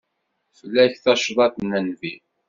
Fell-ak 0.57 0.93
tacḍaḍt 1.03 1.57
n 1.63 1.71
Nnbi. 1.81 2.13